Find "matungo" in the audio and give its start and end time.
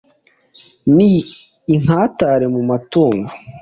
2.69-3.29